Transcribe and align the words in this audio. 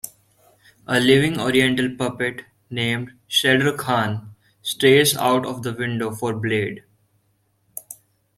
A 0.87 0.99
living 0.99 1.39
oriental 1.39 1.87
puppet, 1.95 2.43
named 2.71 3.11
Shredder 3.29 3.77
Khan, 3.77 4.33
stares 4.63 5.15
out 5.15 5.45
of 5.45 5.61
the 5.61 5.73
window 5.73 6.09
for 6.11 6.33
Blade. 6.33 6.83